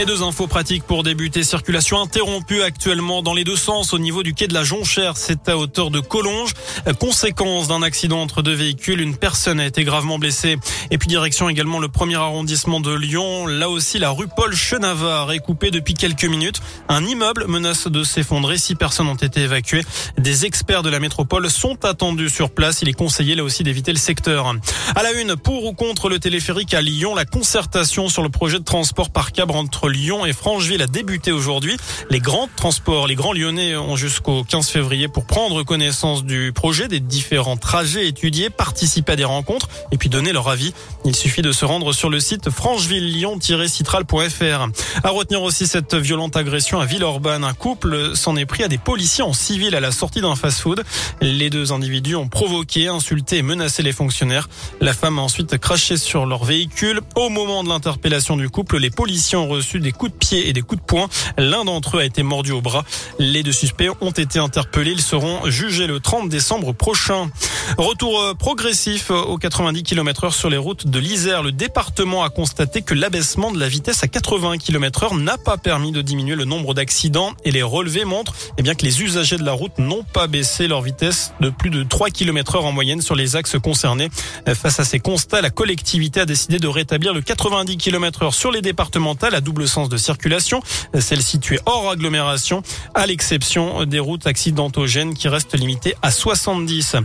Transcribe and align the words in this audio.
Et 0.00 0.06
deux 0.06 0.22
infos 0.22 0.46
pratiques 0.46 0.84
pour 0.84 1.02
débuter. 1.02 1.42
Circulation 1.42 2.00
interrompue 2.00 2.62
actuellement 2.62 3.20
dans 3.20 3.34
les 3.34 3.42
deux 3.42 3.56
sens 3.56 3.92
au 3.92 3.98
niveau 3.98 4.22
du 4.22 4.32
quai 4.32 4.46
de 4.46 4.54
la 4.54 4.62
Jonchère. 4.62 5.16
C'est 5.16 5.48
à 5.48 5.58
hauteur 5.58 5.90
de 5.90 5.98
Collonges. 5.98 6.52
Conséquence 7.00 7.66
d'un 7.66 7.82
accident 7.82 8.22
entre 8.22 8.40
deux 8.42 8.54
véhicules. 8.54 9.00
Une 9.00 9.16
personne 9.16 9.58
a 9.58 9.66
été 9.66 9.82
gravement 9.82 10.20
blessée. 10.20 10.56
Et 10.92 10.98
puis 10.98 11.08
direction 11.08 11.48
également 11.48 11.80
le 11.80 11.88
premier 11.88 12.14
arrondissement 12.14 12.78
de 12.78 12.94
Lyon. 12.94 13.48
Là 13.48 13.68
aussi, 13.68 13.98
la 13.98 14.10
rue 14.10 14.28
Paul 14.28 14.54
Chenavard 14.54 15.32
est 15.32 15.40
coupée 15.40 15.72
depuis 15.72 15.94
quelques 15.94 16.26
minutes. 16.26 16.60
Un 16.88 17.04
immeuble 17.04 17.46
menace 17.48 17.88
de 17.88 18.04
s'effondrer. 18.04 18.56
Six 18.56 18.76
personnes 18.76 19.08
ont 19.08 19.16
été 19.16 19.40
évacuées. 19.40 19.82
Des 20.16 20.46
experts 20.46 20.84
de 20.84 20.90
la 20.90 21.00
métropole 21.00 21.50
sont 21.50 21.84
attendus 21.84 22.28
sur 22.28 22.50
place. 22.50 22.82
Il 22.82 22.88
est 22.88 22.92
conseillé 22.92 23.34
là 23.34 23.42
aussi 23.42 23.64
d'éviter 23.64 23.90
le 23.90 23.98
secteur. 23.98 24.54
À 24.94 25.02
la 25.02 25.10
une, 25.14 25.34
pour 25.34 25.64
ou 25.64 25.72
contre 25.72 26.08
le 26.08 26.20
téléphérique 26.20 26.72
à 26.72 26.82
Lyon, 26.82 27.16
la 27.16 27.24
concertation 27.24 28.08
sur 28.08 28.22
le 28.22 28.28
projet 28.28 28.60
de 28.60 28.64
transport 28.64 29.10
par 29.10 29.32
câble 29.32 29.56
entre 29.56 29.87
Lyon 29.88 30.26
et 30.26 30.32
Francheville 30.32 30.82
a 30.82 30.86
débuté 30.86 31.32
aujourd'hui. 31.32 31.76
Les 32.10 32.20
grands 32.20 32.48
transports, 32.56 33.06
les 33.06 33.14
grands 33.14 33.32
lyonnais 33.32 33.76
ont 33.76 33.96
jusqu'au 33.96 34.44
15 34.44 34.68
février 34.68 35.08
pour 35.08 35.26
prendre 35.26 35.62
connaissance 35.62 36.24
du 36.24 36.52
projet, 36.54 36.88
des 36.88 37.00
différents 37.00 37.56
trajets 37.56 38.08
étudiés, 38.08 38.50
participer 38.50 39.12
à 39.12 39.16
des 39.16 39.24
rencontres 39.24 39.68
et 39.92 39.98
puis 39.98 40.08
donner 40.08 40.32
leur 40.32 40.48
avis. 40.48 40.72
Il 41.04 41.14
suffit 41.14 41.42
de 41.42 41.52
se 41.52 41.64
rendre 41.64 41.92
sur 41.92 42.10
le 42.10 42.20
site 42.20 42.50
francheville-lyon-citral.fr. 42.50 45.04
À 45.04 45.10
retenir 45.10 45.42
aussi 45.42 45.66
cette 45.66 45.94
violente 45.94 46.36
agression 46.36 46.80
à 46.80 46.86
Villeurbanne. 46.86 47.44
Un 47.44 47.54
couple 47.54 48.16
s'en 48.16 48.36
est 48.36 48.46
pris 48.46 48.62
à 48.62 48.68
des 48.68 48.78
policiers 48.78 49.24
en 49.24 49.32
civil 49.32 49.74
à 49.74 49.80
la 49.80 49.92
sortie 49.92 50.20
d'un 50.20 50.36
fast-food. 50.36 50.82
Les 51.20 51.50
deux 51.50 51.72
individus 51.72 52.16
ont 52.16 52.28
provoqué, 52.28 52.88
insulté 52.88 53.38
et 53.38 53.42
menacé 53.42 53.82
les 53.82 53.92
fonctionnaires. 53.92 54.48
La 54.80 54.92
femme 54.92 55.18
a 55.18 55.22
ensuite 55.22 55.58
craché 55.58 55.96
sur 55.96 56.24
leur 56.24 56.44
véhicule. 56.44 57.00
Au 57.14 57.28
moment 57.28 57.64
de 57.64 57.68
l'interpellation 57.68 58.36
du 58.36 58.48
couple, 58.48 58.78
les 58.78 58.90
policiers 58.90 59.36
ont 59.36 59.48
reçu 59.48 59.67
des 59.76 59.92
coups 59.92 60.12
de 60.12 60.16
pied 60.16 60.48
et 60.48 60.52
des 60.52 60.62
coups 60.62 60.80
de 60.80 60.86
poing. 60.86 61.08
L'un 61.36 61.64
d'entre 61.64 61.96
eux 61.96 62.00
a 62.00 62.04
été 62.04 62.22
mordu 62.22 62.52
au 62.52 62.60
bras. 62.60 62.84
Les 63.18 63.42
deux 63.42 63.52
suspects 63.52 63.90
ont 64.00 64.10
été 64.10 64.38
interpellés. 64.38 64.92
Ils 64.92 65.00
seront 65.00 65.48
jugés 65.50 65.86
le 65.86 66.00
30 66.00 66.28
décembre 66.28 66.72
prochain. 66.72 67.30
Retour 67.76 68.20
euh, 68.20 68.34
progressif 68.34 69.10
aux 69.10 69.36
90 69.36 69.82
km 69.82 70.24
heure 70.24 70.34
sur 70.34 70.48
les 70.48 70.56
routes 70.56 70.86
de 70.86 70.98
l'Isère. 70.98 71.42
Le 71.42 71.52
département 71.52 72.24
a 72.24 72.30
constaté 72.30 72.82
que 72.82 72.94
l'abaissement 72.94 73.52
de 73.52 73.60
la 73.60 73.68
vitesse 73.68 74.02
à 74.02 74.08
80 74.08 74.56
km 74.58 75.04
heure 75.04 75.14
n'a 75.14 75.36
pas 75.36 75.58
permis 75.58 75.92
de 75.92 76.00
diminuer 76.00 76.34
le 76.34 76.44
nombre 76.44 76.72
d'accidents 76.72 77.32
et 77.44 77.50
les 77.50 77.62
relevés 77.62 78.04
montrent 78.04 78.34
eh 78.56 78.62
bien, 78.62 78.74
que 78.74 78.84
les 78.84 79.02
usagers 79.02 79.36
de 79.36 79.44
la 79.44 79.52
route 79.52 79.78
n'ont 79.78 80.02
pas 80.02 80.26
baissé 80.26 80.66
leur 80.66 80.80
vitesse 80.80 81.32
de 81.40 81.50
plus 81.50 81.70
de 81.70 81.82
3 81.82 82.10
km 82.10 82.56
heure 82.56 82.64
en 82.64 82.72
moyenne 82.72 83.02
sur 83.02 83.14
les 83.14 83.36
axes 83.36 83.58
concernés. 83.58 84.08
Face 84.54 84.80
à 84.80 84.84
ces 84.84 84.98
constats, 84.98 85.42
la 85.42 85.50
collectivité 85.50 86.20
a 86.20 86.26
décidé 86.26 86.58
de 86.58 86.68
rétablir 86.68 87.12
le 87.12 87.20
90 87.20 87.76
km 87.76 88.22
heure 88.22 88.34
sur 88.34 88.50
les 88.50 88.62
départementales 88.62 89.34
à 89.34 89.40
double 89.40 89.68
sens 89.68 89.88
de 89.88 89.96
circulation, 89.96 90.62
celles 90.98 91.22
situées 91.22 91.60
hors 91.66 91.90
agglomération, 91.90 92.62
à 92.94 93.06
l'exception 93.06 93.84
des 93.84 94.00
routes 94.00 94.26
accidentogènes 94.26 95.14
qui 95.14 95.28
restent 95.28 95.58
limitées 95.58 95.94
à 96.02 96.10
70. 96.10 96.96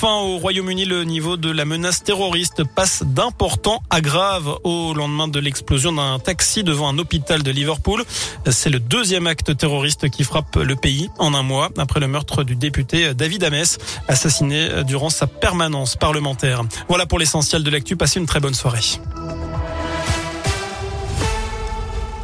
Enfin, 0.00 0.14
au 0.14 0.38
Royaume-Uni, 0.38 0.84
le 0.84 1.02
niveau 1.02 1.36
de 1.36 1.50
la 1.50 1.64
menace 1.64 2.04
terroriste 2.04 2.62
passe 2.62 3.02
d'important 3.04 3.82
à 3.90 4.00
grave 4.00 4.56
au 4.62 4.94
lendemain 4.94 5.26
de 5.26 5.40
l'explosion 5.40 5.92
d'un 5.92 6.20
taxi 6.20 6.62
devant 6.62 6.88
un 6.88 6.98
hôpital 6.98 7.42
de 7.42 7.50
Liverpool. 7.50 8.04
C'est 8.48 8.70
le 8.70 8.78
deuxième 8.78 9.26
acte 9.26 9.56
terroriste 9.56 10.08
qui 10.08 10.22
frappe 10.22 10.54
le 10.54 10.76
pays 10.76 11.10
en 11.18 11.34
un 11.34 11.42
mois 11.42 11.70
après 11.78 11.98
le 11.98 12.06
meurtre 12.06 12.44
du 12.44 12.54
député 12.54 13.12
David 13.12 13.42
Ames, 13.42 13.64
assassiné 14.06 14.84
durant 14.86 15.10
sa 15.10 15.26
permanence 15.26 15.96
parlementaire. 15.96 16.62
Voilà 16.86 17.04
pour 17.04 17.18
l'essentiel 17.18 17.64
de 17.64 17.70
l'actu. 17.70 17.96
Passez 17.96 18.20
une 18.20 18.26
très 18.26 18.38
bonne 18.38 18.54
soirée. 18.54 19.00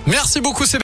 Merci 0.06 0.40
beaucoup. 0.40 0.66